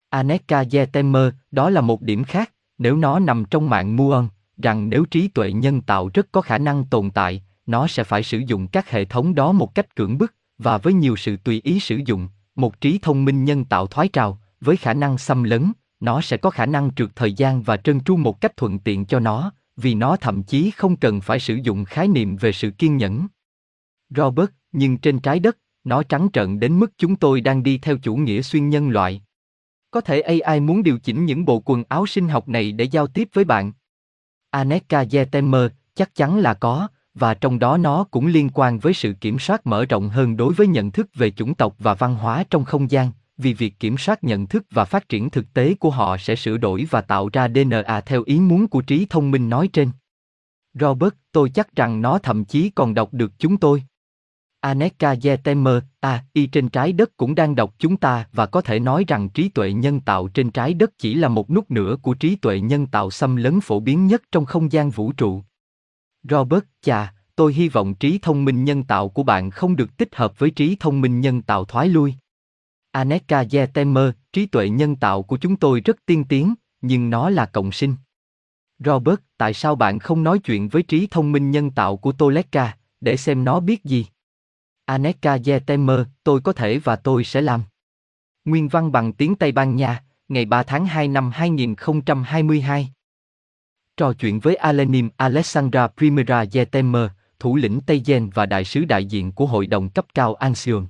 Aneka 0.09 0.65
Yetemer, 0.73 1.33
đó 1.51 1.71
là 1.71 1.81
một 1.81 2.03
điểm 2.03 2.25
khác, 2.25 2.53
nếu 2.79 2.97
nó 2.97 3.19
nằm 3.19 3.45
trong 3.45 3.71
mạng 3.71 3.97
muon, 3.97 4.29
rằng 4.63 4.91
nếu 4.91 5.05
trí 5.05 5.29
tuệ 5.29 5.53
nhân 5.53 5.81
tạo 5.83 6.11
rất 6.15 6.33
có 6.33 6.41
khả 6.41 6.59
năng 6.59 6.85
tồn 6.85 7.11
tại, 7.11 7.43
nó 7.67 7.87
sẽ 7.87 8.05
phải 8.05 8.23
sử 8.23 8.39
dụng 8.39 8.67
các 8.67 8.91
hệ 8.91 9.05
thống 9.05 9.35
đó 9.35 9.53
một 9.53 9.75
cách 9.75 9.97
cưỡng 9.97 10.19
bức, 10.19 10.35
và 10.59 10.79
với 10.79 10.93
nhiều 10.93 11.17
sự 11.17 11.37
tùy 11.37 11.61
ý 11.65 11.81
sử 11.81 12.01
dụng, 12.07 12.29
một 12.55 12.81
trí 12.81 12.99
thông 13.03 13.25
minh 13.25 13.45
nhân 13.45 13.65
tạo 13.65 13.87
thoái 13.87 14.09
trào, 14.09 14.39
với 14.61 14.77
khả 14.77 14.95
năng 14.95 15.19
xâm 15.19 15.43
lấn, 15.43 15.73
nó 16.01 16.21
sẽ 16.21 16.37
có 16.37 16.51
khả 16.51 16.67
năng 16.67 16.95
trượt 16.95 17.17
thời 17.17 17.33
gian 17.33 17.63
và 17.63 17.77
trơn 17.77 18.01
tru 18.01 18.17
một 18.17 18.41
cách 18.41 18.57
thuận 18.57 18.79
tiện 18.79 19.05
cho 19.05 19.21
nó, 19.21 19.53
vì 19.77 19.95
nó 19.95 20.17
thậm 20.17 20.43
chí 20.43 20.71
không 20.71 20.97
cần 20.97 21.21
phải 21.21 21.41
sử 21.41 21.55
dụng 21.55 21.85
khái 21.85 22.09
niệm 22.09 22.37
về 22.37 22.53
sự 22.53 22.71
kiên 22.71 22.97
nhẫn. 22.97 23.27
Robert, 24.17 24.51
nhưng 24.73 24.99
trên 24.99 25.19
trái 25.19 25.41
đất, 25.41 25.59
nó 25.85 26.03
trắng 26.03 26.29
trợn 26.33 26.61
đến 26.61 26.79
mức 26.79 26.93
chúng 26.99 27.17
tôi 27.17 27.41
đang 27.41 27.63
đi 27.63 27.79
theo 27.79 27.99
chủ 27.99 28.17
nghĩa 28.17 28.43
xuyên 28.43 28.69
nhân 28.69 28.91
loại. 28.91 29.23
Có 29.91 30.01
thể 30.01 30.21
AI 30.21 30.61
muốn 30.61 30.83
điều 30.83 30.99
chỉnh 30.99 31.25
những 31.25 31.45
bộ 31.45 31.63
quần 31.65 31.85
áo 31.89 32.07
sinh 32.07 32.29
học 32.29 32.49
này 32.49 32.73
để 32.73 32.85
giao 32.85 33.07
tiếp 33.07 33.29
với 33.33 33.45
bạn. 33.45 33.73
Aneka 34.51 35.05
Yetemer, 35.13 35.71
chắc 35.95 36.15
chắn 36.15 36.39
là 36.39 36.55
có, 36.55 36.89
và 37.15 37.35
trong 37.35 37.59
đó 37.59 37.77
nó 37.77 38.05
cũng 38.05 38.27
liên 38.27 38.51
quan 38.55 38.79
với 38.79 38.95
sự 38.95 39.13
kiểm 39.21 39.39
soát 39.39 39.67
mở 39.67 39.85
rộng 39.85 40.09
hơn 40.09 40.37
đối 40.37 40.55
với 40.55 40.67
nhận 40.67 40.91
thức 40.91 41.09
về 41.15 41.31
chủng 41.31 41.55
tộc 41.55 41.75
và 41.79 41.95
văn 41.95 42.15
hóa 42.15 42.45
trong 42.51 42.65
không 42.65 42.91
gian, 42.91 43.11
vì 43.39 43.55
việc 43.55 43.75
kiểm 43.81 43.99
soát 43.99 44.25
nhận 44.25 44.47
thức 44.47 44.67
và 44.71 44.85
phát 44.85 45.09
triển 45.09 45.31
thực 45.31 45.55
tế 45.55 45.75
của 45.75 45.91
họ 45.91 46.17
sẽ 46.17 46.35
sửa 46.35 46.57
đổi 46.57 46.87
và 46.91 47.01
tạo 47.01 47.29
ra 47.33 47.49
DNA 47.49 48.01
theo 48.01 48.23
ý 48.27 48.41
muốn 48.41 48.69
của 48.69 48.81
trí 48.81 49.07
thông 49.11 49.31
minh 49.31 49.49
nói 49.49 49.69
trên. 49.73 49.91
Robert, 50.75 51.15
tôi 51.33 51.51
chắc 51.51 51.77
rằng 51.77 52.03
nó 52.03 52.19
thậm 52.19 52.45
chí 52.45 52.71
còn 52.71 52.95
đọc 52.95 53.09
được 53.13 53.33
chúng 53.39 53.57
tôi. 53.57 53.83
Aneka 54.61 55.17
Yetemer, 55.23 55.83
à, 56.01 56.25
y 56.33 56.47
trên 56.47 56.69
trái 56.69 56.93
đất 56.93 57.17
cũng 57.17 57.35
đang 57.35 57.55
đọc 57.55 57.75
chúng 57.79 57.97
ta 57.97 58.27
và 58.33 58.47
có 58.47 58.61
thể 58.61 58.81
nói 58.81 59.05
rằng 59.09 59.29
trí 59.29 59.49
tuệ 59.49 59.73
nhân 59.73 60.01
tạo 60.01 60.29
trên 60.29 60.51
trái 60.51 60.75
đất 60.75 60.99
chỉ 60.99 61.15
là 61.15 61.29
một 61.29 61.51
nút 61.51 61.71
nữa 61.71 61.97
của 62.03 62.15
trí 62.15 62.37
tuệ 62.37 62.61
nhân 62.61 62.87
tạo 62.87 63.11
xâm 63.11 63.37
lấn 63.37 63.61
phổ 63.61 63.81
biến 63.81 64.07
nhất 64.07 64.23
trong 64.33 64.45
không 64.45 64.73
gian 64.73 64.91
vũ 64.91 65.13
trụ. 65.13 65.43
Robert, 66.23 66.65
chà, 66.83 67.15
tôi 67.37 67.55
hy 67.55 67.69
vọng 67.69 67.95
trí 67.95 68.19
thông 68.19 68.45
minh 68.45 68.65
nhân 68.65 68.85
tạo 68.85 69.09
của 69.09 69.23
bạn 69.23 69.51
không 69.51 69.77
được 69.77 69.97
tích 69.97 70.15
hợp 70.15 70.39
với 70.39 70.51
trí 70.51 70.77
thông 70.81 71.01
minh 71.01 71.21
nhân 71.21 71.43
tạo 71.43 71.65
thoái 71.65 71.89
lui. 71.89 72.15
Aneka 72.91 73.45
Yetemer, 73.53 74.11
trí 74.33 74.47
tuệ 74.47 74.69
nhân 74.69 74.97
tạo 74.97 75.23
của 75.23 75.37
chúng 75.37 75.57
tôi 75.57 75.81
rất 75.81 75.97
tiên 76.07 76.25
tiến, 76.25 76.55
nhưng 76.81 77.11
nó 77.11 77.31
là 77.31 77.47
cộng 77.47 77.73
sinh. 77.73 77.95
Robert, 78.79 79.21
tại 79.37 79.55
sao 79.55 79.75
bạn 79.75 79.99
không 79.99 80.23
nói 80.23 80.39
chuyện 80.39 80.69
với 80.69 80.83
trí 80.83 81.07
thông 81.07 81.33
minh 81.33 81.51
nhân 81.51 81.71
tạo 81.71 81.97
của 81.97 82.13
Toleka, 82.13 82.77
để 83.01 83.17
xem 83.17 83.45
nó 83.45 83.61
biết 83.61 83.85
gì? 83.85 84.07
Aneka 84.91 85.39
Yetemer, 85.47 86.01
tôi 86.25 86.41
có 86.41 86.53
thể 86.53 86.79
và 86.79 86.97
tôi 86.97 87.25
sẽ 87.25 87.41
làm. 87.41 87.63
Nguyên 88.45 88.69
văn 88.69 88.93
bằng 88.93 89.13
tiếng 89.13 89.35
Tây 89.35 89.53
Ban 89.53 89.77
Nha, 89.77 90.03
ngày 90.29 90.45
3 90.45 90.63
tháng 90.63 90.87
2 90.87 91.09
năm 91.09 91.31
2022. 91.31 92.93
Trò 93.97 94.13
chuyện 94.13 94.41
với 94.41 94.55
Alenim 94.55 95.11
Alexandra 95.17 95.89
Primera 95.89 96.45
Yetemer, 96.53 97.11
thủ 97.39 97.57
lĩnh 97.57 97.81
Tây 97.87 98.03
Gen 98.07 98.31
và 98.35 98.47
đại 98.47 98.65
sứ 98.65 98.85
đại 98.85 99.05
diện 99.05 99.33
của 99.33 99.47
Hội 99.47 99.67
đồng 99.67 99.89
cấp 99.89 100.07
cao 100.15 100.35
Ancion. 100.35 100.87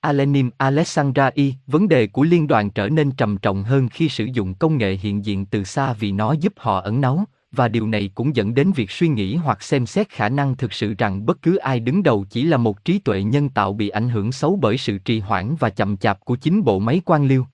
Alenim 0.00 0.50
Alexandra 0.56 1.30
Y, 1.34 1.54
vấn 1.66 1.88
đề 1.88 2.06
của 2.06 2.22
liên 2.22 2.46
đoàn 2.46 2.70
trở 2.70 2.88
nên 2.88 3.10
trầm 3.10 3.38
trọng 3.38 3.62
hơn 3.62 3.88
khi 3.88 4.08
sử 4.08 4.24
dụng 4.24 4.54
công 4.54 4.78
nghệ 4.78 4.94
hiện 4.96 5.24
diện 5.24 5.46
từ 5.46 5.64
xa 5.64 5.92
vì 5.92 6.12
nó 6.12 6.32
giúp 6.32 6.52
họ 6.56 6.80
ẩn 6.80 7.00
náu, 7.00 7.24
và 7.56 7.68
điều 7.68 7.86
này 7.86 8.10
cũng 8.14 8.36
dẫn 8.36 8.54
đến 8.54 8.72
việc 8.72 8.90
suy 8.90 9.08
nghĩ 9.08 9.36
hoặc 9.36 9.62
xem 9.62 9.86
xét 9.86 10.08
khả 10.08 10.28
năng 10.28 10.56
thực 10.56 10.72
sự 10.72 10.94
rằng 10.98 11.26
bất 11.26 11.42
cứ 11.42 11.56
ai 11.56 11.80
đứng 11.80 12.02
đầu 12.02 12.24
chỉ 12.30 12.44
là 12.44 12.56
một 12.56 12.84
trí 12.84 12.98
tuệ 12.98 13.22
nhân 13.22 13.48
tạo 13.48 13.72
bị 13.72 13.88
ảnh 13.88 14.08
hưởng 14.08 14.32
xấu 14.32 14.56
bởi 14.56 14.78
sự 14.78 14.98
trì 14.98 15.20
hoãn 15.20 15.54
và 15.58 15.70
chậm 15.70 15.96
chạp 15.96 16.20
của 16.24 16.36
chính 16.36 16.64
bộ 16.64 16.78
máy 16.78 17.00
quan 17.04 17.26
liêu. 17.26 17.46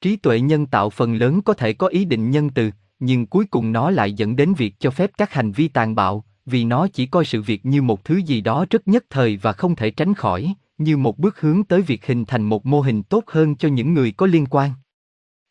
Trí 0.00 0.16
tuệ 0.16 0.40
nhân 0.40 0.66
tạo 0.66 0.90
phần 0.90 1.14
lớn 1.14 1.42
có 1.42 1.54
thể 1.54 1.72
có 1.72 1.86
ý 1.86 2.04
định 2.04 2.30
nhân 2.30 2.50
từ, 2.50 2.70
nhưng 2.98 3.26
cuối 3.26 3.44
cùng 3.44 3.72
nó 3.72 3.90
lại 3.90 4.12
dẫn 4.12 4.36
đến 4.36 4.54
việc 4.54 4.74
cho 4.78 4.90
phép 4.90 5.10
các 5.18 5.32
hành 5.32 5.52
vi 5.52 5.68
tàn 5.68 5.94
bạo, 5.94 6.24
vì 6.46 6.64
nó 6.64 6.88
chỉ 6.88 7.06
coi 7.06 7.24
sự 7.24 7.42
việc 7.42 7.66
như 7.66 7.82
một 7.82 8.04
thứ 8.04 8.16
gì 8.16 8.40
đó 8.40 8.66
rất 8.70 8.88
nhất 8.88 9.04
thời 9.10 9.36
và 9.36 9.52
không 9.52 9.76
thể 9.76 9.90
tránh 9.90 10.14
khỏi, 10.14 10.54
như 10.78 10.96
một 10.96 11.18
bước 11.18 11.40
hướng 11.40 11.64
tới 11.64 11.82
việc 11.82 12.06
hình 12.06 12.24
thành 12.24 12.42
một 12.42 12.66
mô 12.66 12.80
hình 12.80 13.02
tốt 13.02 13.24
hơn 13.26 13.56
cho 13.56 13.68
những 13.68 13.94
người 13.94 14.12
có 14.12 14.26
liên 14.26 14.46
quan. 14.46 14.70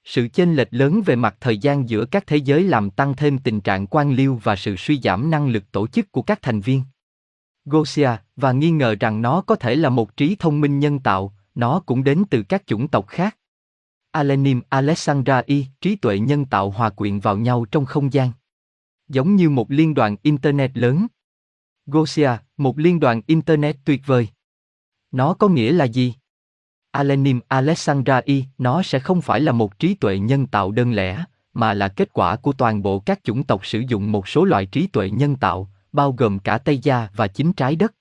Sự 0.03 0.27
chênh 0.27 0.55
lệch 0.55 0.67
lớn 0.71 1.01
về 1.05 1.15
mặt 1.15 1.35
thời 1.39 1.57
gian 1.57 1.89
giữa 1.89 2.05
các 2.05 2.27
thế 2.27 2.37
giới 2.37 2.63
làm 2.63 2.89
tăng 2.89 3.15
thêm 3.15 3.37
tình 3.37 3.61
trạng 3.61 3.87
quan 3.87 4.11
liêu 4.11 4.39
và 4.43 4.55
sự 4.55 4.75
suy 4.75 4.99
giảm 5.03 5.29
năng 5.29 5.47
lực 5.47 5.71
tổ 5.71 5.87
chức 5.87 6.11
của 6.11 6.21
các 6.21 6.41
thành 6.41 6.61
viên. 6.61 6.83
Gosia, 7.65 8.09
và 8.35 8.51
nghi 8.51 8.71
ngờ 8.71 8.95
rằng 8.99 9.21
nó 9.21 9.41
có 9.41 9.55
thể 9.55 9.75
là 9.75 9.89
một 9.89 10.17
trí 10.17 10.35
thông 10.39 10.61
minh 10.61 10.79
nhân 10.79 10.99
tạo, 10.99 11.33
nó 11.55 11.79
cũng 11.79 12.03
đến 12.03 12.23
từ 12.29 12.43
các 12.43 12.67
chủng 12.67 12.87
tộc 12.87 13.07
khác. 13.07 13.37
Alenim 14.11 14.61
Alexandra 14.69 15.41
y 15.45 15.65
trí 15.81 15.95
tuệ 15.95 16.19
nhân 16.19 16.45
tạo 16.45 16.69
hòa 16.69 16.89
quyện 16.89 17.19
vào 17.19 17.37
nhau 17.37 17.65
trong 17.71 17.85
không 17.85 18.13
gian. 18.13 18.31
Giống 19.07 19.35
như 19.35 19.49
một 19.49 19.71
liên 19.71 19.93
đoàn 19.93 20.15
Internet 20.21 20.77
lớn. 20.77 21.07
Gosia, 21.85 22.31
một 22.57 22.77
liên 22.77 22.99
đoàn 22.99 23.21
Internet 23.27 23.77
tuyệt 23.85 24.01
vời. 24.05 24.27
Nó 25.11 25.33
có 25.33 25.47
nghĩa 25.47 25.71
là 25.71 25.85
gì? 25.85 26.13
Alenim 26.91 27.39
Alexandra 27.47 28.21
I, 28.25 28.45
nó 28.57 28.81
sẽ 28.81 28.99
không 28.99 29.21
phải 29.21 29.41
là 29.41 29.51
một 29.51 29.79
trí 29.79 29.93
tuệ 29.93 30.19
nhân 30.19 30.47
tạo 30.47 30.71
đơn 30.71 30.93
lẻ, 30.93 31.23
mà 31.53 31.73
là 31.73 31.87
kết 31.87 32.13
quả 32.13 32.35
của 32.35 32.53
toàn 32.53 32.81
bộ 32.81 32.99
các 32.99 33.19
chủng 33.23 33.43
tộc 33.43 33.65
sử 33.65 33.83
dụng 33.87 34.11
một 34.11 34.27
số 34.27 34.45
loại 34.45 34.65
trí 34.65 34.87
tuệ 34.87 35.09
nhân 35.09 35.35
tạo, 35.35 35.69
bao 35.91 36.11
gồm 36.11 36.39
cả 36.39 36.57
Tây 36.57 36.77
Gia 36.77 37.07
và 37.15 37.27
chính 37.27 37.53
trái 37.53 37.75
đất. 37.75 37.93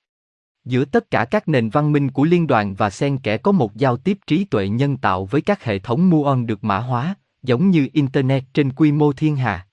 Giữa 0.64 0.84
tất 0.84 1.10
cả 1.10 1.24
các 1.24 1.48
nền 1.48 1.70
văn 1.70 1.93
minh 1.93 2.10
của 2.10 2.24
liên 2.24 2.46
đoàn 2.46 2.74
và 2.74 2.91
xen 2.91 3.19
kẽ 3.19 3.36
có 3.36 3.53
một 3.53 3.76
giao 3.76 3.96
tiếp 3.96 4.19
trí 4.26 4.44
tuệ 4.44 4.69
nhân 4.69 4.96
tạo 4.96 5.24
với 5.24 5.41
các 5.41 5.65
hệ 5.65 5.79
thống 5.79 6.10
muon 6.10 6.46
được 6.46 6.65
mã 6.65 6.79
hóa, 6.79 7.15
giống 7.43 7.70
như 7.70 7.88
Internet 7.93 8.44
trên 8.55 8.72
quy 8.72 8.93
mô 8.93 9.12
thiên 9.12 9.36
hà. 9.36 9.67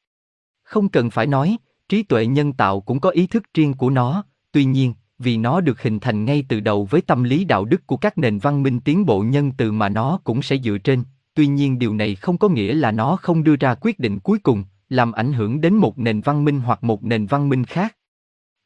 Không 0.64 0.90
cần 0.90 1.10
phải 1.10 1.28
nói, 1.28 1.58
trí 1.90 2.04
tuệ 2.04 2.26
nhân 2.26 2.54
tạo 2.54 2.82
cũng 2.82 3.00
có 3.00 3.10
ý 3.10 3.28
thức 3.28 3.44
riêng 3.54 3.74
của 3.74 3.90
nó, 3.90 4.24
tuy 4.52 4.66
nhiên, 4.66 4.94
vì 5.20 5.38
nó 5.38 5.62
được 5.62 5.82
hình 5.82 6.00
thành 6.00 6.26
ngay 6.26 6.46
từ 6.50 6.60
đầu 6.60 6.86
với 6.86 7.02
tâm 7.02 7.24
lý 7.24 7.46
đạo 7.46 7.66
đức 7.66 7.88
của 7.88 7.98
các 7.98 8.18
nền 8.18 8.40
văn 8.40 8.64
minh 8.64 8.80
tiến 8.80 9.06
bộ 9.06 9.22
nhân 9.22 9.52
từ 9.58 9.72
mà 9.72 9.90
nó 9.90 10.20
cũng 10.24 10.42
sẽ 10.42 10.58
dựa 10.58 10.78
trên, 10.78 11.04
tuy 11.34 11.48
nhiên 11.48 11.80
điều 11.80 11.94
này 11.94 12.16
không 12.16 12.38
có 12.38 12.50
nghĩa 12.50 12.74
là 12.74 12.92
nó 12.92 13.16
không 13.16 13.44
đưa 13.44 13.56
ra 13.56 13.76
quyết 13.82 14.00
định 14.00 14.20
cuối 14.20 14.40
cùng, 14.40 14.64
làm 14.90 15.12
ảnh 15.12 15.34
hưởng 15.34 15.62
đến 15.62 15.74
một 15.74 16.00
nền 16.00 16.22
văn 16.22 16.46
minh 16.46 16.60
hoặc 16.60 16.84
một 16.84 17.04
nền 17.04 17.26
văn 17.26 17.50
minh 17.50 17.66
khác. 17.66 17.96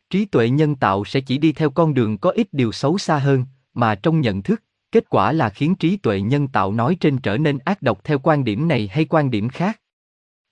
Trí 0.10 0.25
tuệ 0.25 0.50
nhân 0.50 0.75
tạo 0.75 1.05
sẽ 1.05 1.22
chỉ 1.22 1.38
đi 1.38 1.51
theo 1.51 1.70
con 1.70 1.93
đường 1.93 2.17
có 2.17 2.29
ít 2.29 2.48
điều 2.51 2.72
xấu 2.72 2.98
xa 2.98 3.17
hơn, 3.17 3.46
mà 3.74 3.96
trong 3.96 4.22
nhận 4.22 4.43
thức, 4.43 4.63
kết 4.91 5.10
quả 5.10 5.31
là 5.31 5.50
khiến 5.50 5.75
trí 5.75 5.98
tuệ 5.98 6.22
nhân 6.22 6.48
tạo 6.48 6.72
nói 6.72 6.98
trên 7.00 7.17
trở 7.17 7.38
nên 7.38 7.58
ác 7.58 7.81
độc 7.81 8.03
theo 8.03 8.20
quan 8.20 8.43
điểm 8.43 8.67
này 8.67 8.89
hay 8.91 9.05
quan 9.05 9.31
điểm 9.31 9.50
khác. 9.50 9.79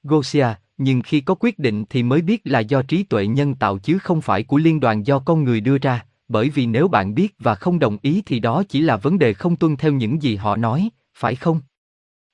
Gosia, 0.03 0.48
nhưng 0.79 1.01
khi 1.01 1.21
có 1.21 1.36
quyết 1.39 1.59
định 1.59 1.86
thì 1.89 2.03
mới 2.03 2.21
biết 2.21 2.41
là 2.43 2.59
do 2.59 2.81
trí 2.81 3.03
tuệ 3.03 3.27
nhân 3.27 3.55
tạo 3.55 3.77
chứ 3.77 3.98
không 3.98 4.21
phải 4.21 4.43
của 4.43 4.57
liên 4.57 4.79
đoàn 4.79 5.05
do 5.05 5.19
con 5.19 5.43
người 5.43 5.62
đưa 5.62 5.77
ra, 5.77 6.05
bởi 6.27 6.50
vì 6.50 6.65
nếu 6.65 6.88
bạn 6.88 7.15
biết 7.15 7.36
và 7.39 7.55
không 7.55 7.79
đồng 7.79 7.98
ý 8.01 8.24
thì 8.25 8.39
đó 8.39 8.63
chỉ 8.69 8.81
là 8.81 8.98
vấn 8.98 9.19
đề 9.19 9.33
không 9.33 9.55
tuân 9.55 9.77
theo 9.77 9.91
những 9.91 10.21
gì 10.21 10.36
họ 10.36 10.55
nói, 10.55 10.89
phải 11.13 11.36
không? 11.36 11.62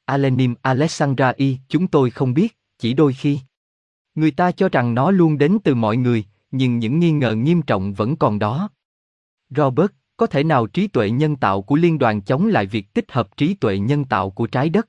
Alenim 0.06 0.56
Alexandra 0.62 1.34
Y, 1.36 1.58
chúng 1.70 1.88
tôi 1.88 2.10
không 2.10 2.34
biết, 2.34 2.58
chỉ 2.80 2.94
đôi 2.94 3.14
khi. 3.14 3.40
Người 4.16 4.32
ta 4.32 4.52
cho 4.52 4.70
rằng 4.70 4.96
nó 4.96 5.12
luôn 5.12 5.38
đến 5.38 5.58
từ 5.64 5.76
mọi 5.76 5.98
người, 5.98 6.26
nhưng 6.52 6.80
những 6.80 7.00
nghi 7.00 7.12
ngờ 7.12 7.36
nghiêm 7.36 7.62
trọng 7.62 7.94
vẫn 7.94 8.16
còn 8.16 8.40
đó. 8.40 8.70
Robert, 9.50 9.92
có 10.18 10.28
thể 10.28 10.44
nào 10.44 10.68
trí 10.68 10.88
tuệ 10.88 11.10
nhân 11.10 11.36
tạo 11.36 11.62
của 11.62 11.76
liên 11.76 12.00
đoàn 12.00 12.22
chống 12.22 12.48
lại 12.48 12.66
việc 12.66 12.94
tích 12.94 13.12
hợp 13.12 13.38
trí 13.38 13.54
tuệ 13.54 13.78
nhân 13.78 14.06
tạo 14.06 14.30
của 14.30 14.48
trái 14.48 14.70
đất? 14.70 14.88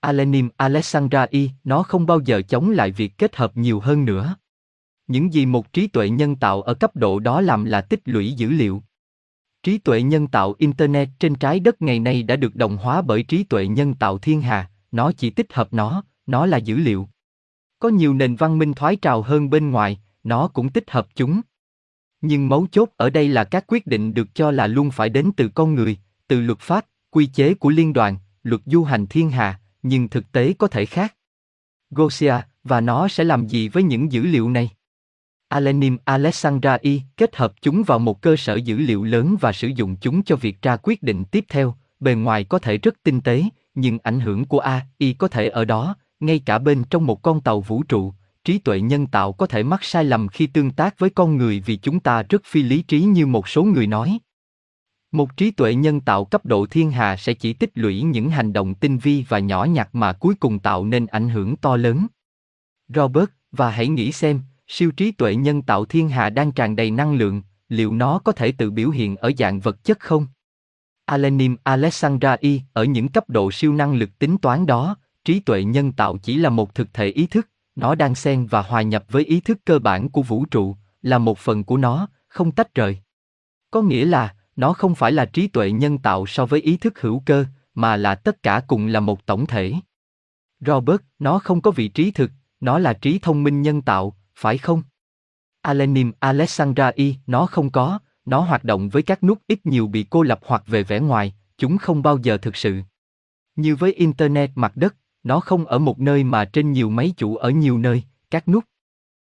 Alenim 0.00 0.48
Alexandra 0.56 1.26
Y, 1.30 1.50
nó 1.64 1.82
không 1.82 2.06
bao 2.06 2.20
giờ 2.20 2.42
chống 2.42 2.70
lại 2.70 2.90
việc 2.90 3.18
kết 3.18 3.36
hợp 3.36 3.56
nhiều 3.56 3.80
hơn 3.80 4.04
nữa. 4.04 4.36
Những 5.06 5.32
gì 5.32 5.46
một 5.46 5.72
trí 5.72 5.86
tuệ 5.86 6.10
nhân 6.10 6.36
tạo 6.36 6.62
ở 6.62 6.74
cấp 6.74 6.96
độ 6.96 7.18
đó 7.18 7.40
làm 7.40 7.64
là 7.64 7.80
tích 7.80 8.00
lũy 8.04 8.32
dữ 8.32 8.50
liệu. 8.50 8.82
Trí 9.62 9.78
tuệ 9.78 10.02
nhân 10.02 10.28
tạo 10.28 10.54
Internet 10.58 11.08
trên 11.18 11.34
trái 11.34 11.60
đất 11.60 11.82
ngày 11.82 11.98
nay 11.98 12.22
đã 12.22 12.36
được 12.36 12.56
đồng 12.56 12.76
hóa 12.76 13.02
bởi 13.02 13.22
trí 13.22 13.44
tuệ 13.44 13.66
nhân 13.66 13.94
tạo 13.94 14.18
thiên 14.18 14.42
hà, 14.42 14.70
nó 14.92 15.12
chỉ 15.12 15.30
tích 15.30 15.52
hợp 15.52 15.72
nó, 15.72 16.04
nó 16.26 16.46
là 16.46 16.56
dữ 16.56 16.76
liệu. 16.76 17.08
Có 17.78 17.88
nhiều 17.88 18.14
nền 18.14 18.36
văn 18.36 18.58
minh 18.58 18.72
thoái 18.72 18.96
trào 18.96 19.22
hơn 19.22 19.50
bên 19.50 19.70
ngoài, 19.70 20.00
nó 20.24 20.48
cũng 20.48 20.68
tích 20.68 20.90
hợp 20.90 21.08
chúng. 21.14 21.40
Nhưng 22.20 22.48
mấu 22.48 22.66
chốt 22.72 22.88
ở 22.96 23.10
đây 23.10 23.28
là 23.28 23.44
các 23.44 23.64
quyết 23.68 23.86
định 23.86 24.14
được 24.14 24.34
cho 24.34 24.50
là 24.50 24.66
luôn 24.66 24.90
phải 24.90 25.08
đến 25.08 25.30
từ 25.36 25.48
con 25.48 25.74
người, 25.74 25.98
từ 26.28 26.40
luật 26.40 26.58
pháp, 26.58 26.86
quy 27.10 27.26
chế 27.26 27.54
của 27.54 27.70
liên 27.70 27.92
đoàn, 27.92 28.16
luật 28.42 28.60
du 28.66 28.84
hành 28.84 29.06
thiên 29.06 29.30
hà, 29.30 29.59
nhưng 29.82 30.08
thực 30.08 30.32
tế 30.32 30.52
có 30.58 30.66
thể 30.66 30.86
khác. 30.86 31.14
Gosia, 31.90 32.34
và 32.64 32.80
nó 32.80 33.08
sẽ 33.08 33.24
làm 33.24 33.46
gì 33.46 33.68
với 33.68 33.82
những 33.82 34.12
dữ 34.12 34.22
liệu 34.22 34.50
này? 34.50 34.70
Alenim 35.48 35.98
Alexandrai 36.04 37.02
kết 37.16 37.36
hợp 37.36 37.52
chúng 37.62 37.82
vào 37.82 37.98
một 37.98 38.22
cơ 38.22 38.36
sở 38.36 38.54
dữ 38.54 38.76
liệu 38.76 39.04
lớn 39.04 39.36
và 39.40 39.52
sử 39.52 39.68
dụng 39.68 39.96
chúng 39.96 40.22
cho 40.22 40.36
việc 40.36 40.62
ra 40.62 40.76
quyết 40.82 41.02
định 41.02 41.24
tiếp 41.24 41.44
theo, 41.48 41.74
bề 42.00 42.14
ngoài 42.14 42.44
có 42.44 42.58
thể 42.58 42.78
rất 42.78 42.94
tinh 43.02 43.20
tế, 43.20 43.44
nhưng 43.74 43.98
ảnh 44.02 44.20
hưởng 44.20 44.44
của 44.44 44.58
AI 44.58 45.14
có 45.18 45.28
thể 45.28 45.48
ở 45.48 45.64
đó, 45.64 45.96
ngay 46.20 46.38
cả 46.38 46.58
bên 46.58 46.84
trong 46.90 47.06
một 47.06 47.22
con 47.22 47.40
tàu 47.40 47.60
vũ 47.60 47.82
trụ, 47.82 48.14
trí 48.44 48.58
tuệ 48.58 48.80
nhân 48.80 49.06
tạo 49.06 49.32
có 49.32 49.46
thể 49.46 49.62
mắc 49.62 49.84
sai 49.84 50.04
lầm 50.04 50.28
khi 50.28 50.46
tương 50.46 50.70
tác 50.70 50.98
với 50.98 51.10
con 51.10 51.36
người 51.36 51.62
vì 51.66 51.76
chúng 51.76 52.00
ta 52.00 52.22
rất 52.22 52.44
phi 52.44 52.62
lý 52.62 52.82
trí 52.82 53.00
như 53.00 53.26
một 53.26 53.48
số 53.48 53.64
người 53.64 53.86
nói. 53.86 54.18
Một 55.12 55.36
trí 55.36 55.50
tuệ 55.50 55.74
nhân 55.74 56.00
tạo 56.00 56.24
cấp 56.24 56.46
độ 56.46 56.66
thiên 56.66 56.90
hà 56.90 57.16
sẽ 57.16 57.34
chỉ 57.34 57.52
tích 57.52 57.70
lũy 57.74 58.02
những 58.02 58.30
hành 58.30 58.52
động 58.52 58.74
tinh 58.74 58.98
vi 58.98 59.24
và 59.28 59.38
nhỏ 59.38 59.64
nhặt 59.64 59.88
mà 59.92 60.12
cuối 60.12 60.34
cùng 60.34 60.58
tạo 60.58 60.84
nên 60.84 61.06
ảnh 61.06 61.28
hưởng 61.28 61.56
to 61.56 61.76
lớn. 61.76 62.06
Robert, 62.88 63.30
và 63.52 63.70
hãy 63.70 63.88
nghĩ 63.88 64.12
xem, 64.12 64.40
siêu 64.66 64.90
trí 64.90 65.12
tuệ 65.12 65.34
nhân 65.34 65.62
tạo 65.62 65.84
thiên 65.84 66.08
hà 66.08 66.30
đang 66.30 66.52
tràn 66.52 66.76
đầy 66.76 66.90
năng 66.90 67.14
lượng, 67.14 67.42
liệu 67.68 67.92
nó 67.92 68.18
có 68.18 68.32
thể 68.32 68.52
tự 68.52 68.70
biểu 68.70 68.90
hiện 68.90 69.16
ở 69.16 69.32
dạng 69.38 69.60
vật 69.60 69.84
chất 69.84 70.00
không? 70.00 70.26
Alenim 71.04 71.56
Alexandrai 71.62 72.62
ở 72.72 72.84
những 72.84 73.08
cấp 73.08 73.30
độ 73.30 73.52
siêu 73.52 73.74
năng 73.74 73.94
lực 73.94 74.18
tính 74.18 74.38
toán 74.38 74.66
đó, 74.66 74.96
trí 75.24 75.40
tuệ 75.40 75.64
nhân 75.64 75.92
tạo 75.92 76.18
chỉ 76.18 76.36
là 76.36 76.50
một 76.50 76.74
thực 76.74 76.94
thể 76.94 77.06
ý 77.06 77.26
thức, 77.26 77.48
nó 77.74 77.94
đang 77.94 78.14
xen 78.14 78.46
và 78.46 78.62
hòa 78.62 78.82
nhập 78.82 79.04
với 79.08 79.24
ý 79.24 79.40
thức 79.40 79.58
cơ 79.64 79.78
bản 79.78 80.08
của 80.08 80.22
vũ 80.22 80.44
trụ, 80.44 80.76
là 81.02 81.18
một 81.18 81.38
phần 81.38 81.64
của 81.64 81.76
nó, 81.76 82.08
không 82.28 82.52
tách 82.52 82.74
rời. 82.74 82.98
Có 83.70 83.82
nghĩa 83.82 84.04
là, 84.04 84.34
nó 84.60 84.72
không 84.72 84.94
phải 84.94 85.12
là 85.12 85.24
trí 85.24 85.46
tuệ 85.46 85.70
nhân 85.70 85.98
tạo 85.98 86.26
so 86.26 86.46
với 86.46 86.60
ý 86.60 86.76
thức 86.76 87.00
hữu 87.00 87.22
cơ, 87.26 87.44
mà 87.74 87.96
là 87.96 88.14
tất 88.14 88.42
cả 88.42 88.62
cùng 88.66 88.86
là 88.86 89.00
một 89.00 89.26
tổng 89.26 89.46
thể. 89.46 89.74
Robert, 90.66 91.00
nó 91.18 91.38
không 91.38 91.60
có 91.60 91.70
vị 91.70 91.88
trí 91.88 92.10
thực, 92.10 92.30
nó 92.60 92.78
là 92.78 92.92
trí 92.92 93.18
thông 93.18 93.42
minh 93.42 93.62
nhân 93.62 93.82
tạo, 93.82 94.16
phải 94.34 94.58
không? 94.58 94.82
Alenim 95.62 96.12
Alexandrai, 96.18 97.18
nó 97.26 97.46
không 97.46 97.70
có, 97.70 97.98
nó 98.24 98.40
hoạt 98.40 98.64
động 98.64 98.88
với 98.88 99.02
các 99.02 99.22
nút 99.22 99.38
ít 99.46 99.66
nhiều 99.66 99.86
bị 99.86 100.06
cô 100.10 100.22
lập 100.22 100.40
hoặc 100.46 100.62
về 100.66 100.82
vẻ 100.82 101.00
ngoài, 101.00 101.34
chúng 101.58 101.78
không 101.78 102.02
bao 102.02 102.18
giờ 102.18 102.36
thực 102.36 102.56
sự. 102.56 102.80
Như 103.56 103.76
với 103.76 103.92
Internet 103.92 104.50
mặt 104.54 104.72
đất, 104.74 104.96
nó 105.22 105.40
không 105.40 105.66
ở 105.66 105.78
một 105.78 106.00
nơi 106.00 106.24
mà 106.24 106.44
trên 106.44 106.72
nhiều 106.72 106.90
máy 106.90 107.12
chủ 107.16 107.36
ở 107.36 107.50
nhiều 107.50 107.78
nơi, 107.78 108.02
các 108.30 108.48
nút. 108.48 108.64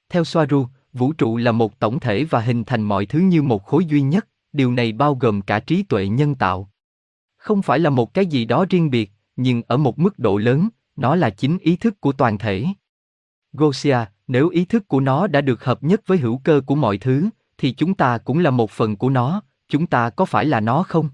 Theo 0.09 0.25
Soaru, 0.25 0.67
vũ 0.93 1.13
trụ 1.13 1.37
là 1.37 1.53
một 1.53 1.79
tổng 1.79 2.01
thể 2.01 2.25
và 2.25 2.41
hình 2.41 2.65
thành 2.65 2.83
mọi 2.83 3.07
thứ 3.07 3.19
như 3.19 3.43
một 3.43 3.65
khối 3.65 3.85
duy 3.85 4.01
nhất, 4.01 4.27
điều 4.57 4.73
này 4.73 4.93
bao 4.93 5.15
gồm 5.15 5.43
cả 5.43 5.61
trí 5.61 5.83
tuệ 5.83 6.09
nhân 6.09 6.35
tạo. 6.35 6.71
Không 7.37 7.63
phải 7.63 7.79
là 7.79 7.91
một 7.91 8.15
cái 8.15 8.27
gì 8.27 8.45
đó 8.45 8.65
riêng 8.71 8.91
biệt, 8.91 9.13
nhưng 9.37 9.63
ở 9.67 9.77
một 9.77 9.99
mức 9.99 10.19
độ 10.19 10.37
lớn, 10.37 10.69
nó 10.97 11.15
là 11.15 11.31
chính 11.31 11.59
ý 11.59 11.77
thức 11.77 12.01
của 12.01 12.13
toàn 12.13 12.39
thể. 12.39 12.67
Gosia, 13.53 13.99
nếu 14.27 14.49
ý 14.49 14.65
thức 14.65 14.89
của 14.89 15.01
nó 15.01 15.27
đã 15.27 15.41
được 15.41 15.65
hợp 15.65 15.83
nhất 15.83 16.01
với 16.07 16.19
hữu 16.19 16.39
cơ 16.39 16.61
của 16.67 16.75
mọi 16.75 16.99
thứ, 16.99 17.29
thì 17.59 17.73
chúng 17.73 17.95
ta 17.95 18.19
cũng 18.19 18.39
là 18.39 18.51
một 18.51 18.71
phần 18.71 18.97
của 18.97 19.11
nó, 19.11 19.43
chúng 19.69 19.87
ta 19.87 20.11
có 20.11 20.25
phải 20.25 20.45
là 20.45 20.61
nó 20.61 20.83
không? 20.83 21.09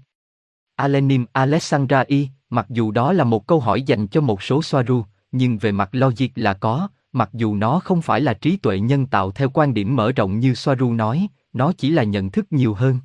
Alenim 0.75 1.25
Alexandrai, 1.33 2.29
mặc 2.49 2.65
dù 2.69 2.91
đó 2.91 3.13
là 3.13 3.23
một 3.23 3.47
câu 3.47 3.59
hỏi 3.59 3.81
dành 3.81 4.07
cho 4.07 4.21
một 4.21 4.43
số 4.43 4.61
Soaru, 4.63 5.03
nhưng 5.31 5.57
về 5.57 5.71
mặt 5.71 5.89
logic 5.91 6.27
là 6.35 6.53
có, 6.53 6.87
mặc 7.11 7.29
dù 7.33 7.55
nó 7.55 7.79
không 7.79 8.01
phải 8.01 8.21
là 8.21 8.33
trí 8.33 8.57
tuệ 8.57 8.79
nhân 8.79 9.05
tạo 9.05 9.31
theo 9.31 9.49
quan 9.53 9.73
điểm 9.73 9.95
mở 9.95 10.11
rộng 10.11 10.39
như 10.39 10.53
Soaru 10.53 10.93
nói, 10.93 11.27
nó 11.53 11.73
chỉ 11.77 11.89
là 11.89 12.03
nhận 12.03 12.31
thức 12.31 12.45
nhiều 12.49 12.73
hơn. 12.73 12.99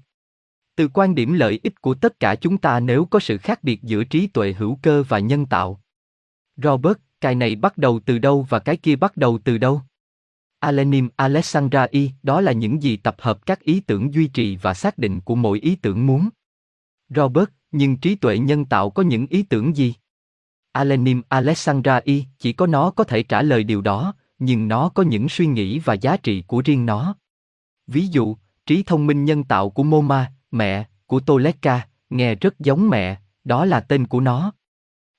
Từ 0.79 0.89
quan 0.89 1.15
điểm 1.15 1.33
lợi 1.33 1.61
ích 1.63 1.81
của 1.81 1.95
tất 1.95 2.21
cả 2.21 2.35
chúng 2.35 2.59
ta 2.59 2.81
nếu 2.81 3.05
có 3.05 3.21
sự 3.21 3.39
khác 3.39 3.65
biệt 3.65 3.83
giữa 3.83 4.05
trí 4.05 4.27
tuệ 4.27 4.53
hữu 4.53 4.79
cơ 4.83 5.05
và 5.09 5.19
nhân 5.19 5.47
tạo. 5.47 5.81
Robert, 6.57 6.99
cái 7.21 7.35
này 7.35 7.57
bắt 7.57 7.79
đầu 7.79 8.01
từ 8.07 8.19
đâu 8.19 8.47
và 8.49 8.59
cái 8.59 8.77
kia 8.77 8.97
bắt 8.97 9.17
đầu 9.17 9.39
từ 9.45 9.59
đâu? 9.59 9.83
Alenim 10.59 11.09
Alexandrai, 11.17 12.13
đó 12.23 12.41
là 12.41 12.53
những 12.53 12.83
gì 12.83 12.97
tập 12.97 13.17
hợp 13.19 13.47
các 13.47 13.61
ý 13.61 13.81
tưởng 13.81 14.15
duy 14.15 14.27
trì 14.27 14.57
và 14.57 14.75
xác 14.75 14.99
định 14.99 15.21
của 15.21 15.35
mỗi 15.35 15.61
ý 15.61 15.77
tưởng 15.77 16.07
muốn. 16.07 16.29
Robert, 17.09 17.49
nhưng 17.71 17.97
trí 17.97 18.15
tuệ 18.15 18.39
nhân 18.39 18.65
tạo 18.65 18.91
có 18.91 19.03
những 19.03 19.27
ý 19.27 19.43
tưởng 19.43 19.77
gì? 19.77 19.95
Alenim 20.73 21.23
Alexandrai, 21.29 22.27
chỉ 22.39 22.53
có 22.53 22.67
nó 22.67 22.91
có 22.91 23.05
thể 23.05 23.23
trả 23.23 23.43
lời 23.43 23.65
điều 23.65 23.81
đó, 23.81 24.15
nhưng 24.39 24.69
nó 24.69 24.89
có 24.89 25.03
những 25.03 25.29
suy 25.29 25.47
nghĩ 25.47 25.79
và 25.79 25.95
giá 25.95 26.17
trị 26.17 26.45
của 26.47 26.63
riêng 26.65 26.87
nó. 26.87 27.17
Ví 27.87 28.07
dụ, 28.07 28.37
trí 28.67 28.83
thông 28.83 29.07
minh 29.07 29.25
nhân 29.25 29.45
tạo 29.45 29.71
của 29.71 29.83
Moma, 29.83 30.33
mẹ, 30.51 30.85
của 31.07 31.21
Toleka, 31.21 31.87
nghe 32.11 32.35
rất 32.35 32.59
giống 32.59 32.89
mẹ, 32.91 33.17
đó 33.45 33.65
là 33.65 33.81
tên 33.81 34.07
của 34.07 34.21
nó. 34.21 34.53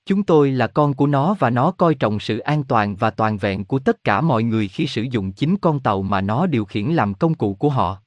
Chúng 0.05 0.23
tôi 0.23 0.51
là 0.51 0.67
con 0.67 0.93
của 0.93 1.07
nó 1.07 1.35
và 1.39 1.49
nó 1.49 1.71
coi 1.71 1.95
trọng 1.95 2.19
sự 2.19 2.39
an 2.39 2.63
toàn 2.63 2.95
và 2.95 3.09
toàn 3.09 3.37
vẹn 3.37 3.65
của 3.65 3.79
tất 3.79 4.03
cả 4.03 4.21
mọi 4.21 4.43
người 4.43 4.67
khi 4.67 4.87
sử 4.87 5.01
dụng 5.01 5.31
chính 5.31 5.57
con 5.57 5.79
tàu 5.79 6.01
mà 6.01 6.21
nó 6.21 6.45
điều 6.45 6.65
khiển 6.65 6.85
làm 6.85 7.13
công 7.13 7.33
cụ 7.33 7.53
của 7.53 7.69
họ. 7.69 8.01